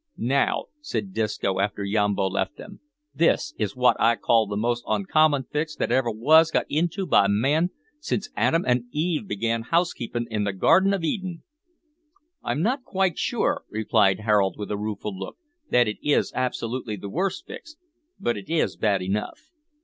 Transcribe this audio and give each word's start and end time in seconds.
"Now," 0.17 0.65
said 0.81 1.13
Disco, 1.13 1.59
after 1.59 1.83
Yambo 1.83 2.25
left 2.27 2.57
them, 2.57 2.79
"this 3.13 3.53
is 3.59 3.75
wot 3.75 3.95
I 3.99 4.15
call 4.15 4.47
the 4.47 4.57
most 4.57 4.83
uncommon 4.87 5.43
fix 5.51 5.75
that 5.75 5.91
ever 5.91 6.09
wos 6.09 6.49
got 6.49 6.65
into 6.69 7.05
by 7.05 7.27
man 7.27 7.69
since 7.99 8.31
Adam 8.35 8.65
an' 8.65 8.87
Eve 8.91 9.27
began 9.27 9.61
housekeepin' 9.61 10.25
in 10.31 10.43
the 10.43 10.53
garden 10.53 10.91
of 10.95 11.03
Eden." 11.03 11.43
"I'm 12.41 12.63
not 12.63 12.83
quite 12.83 13.19
sure," 13.19 13.63
replied 13.69 14.21
Harold, 14.21 14.55
with 14.57 14.71
a 14.71 14.75
rueful 14.77 15.15
look, 15.15 15.37
"that 15.69 15.87
it 15.87 15.99
is 16.01 16.31
absolutely 16.33 16.95
the 16.95 17.07
worst 17.07 17.45
fix, 17.45 17.75
but 18.19 18.35
it 18.37 18.49
is 18.49 18.75
bad 18.77 19.03
enough. 19.03 19.51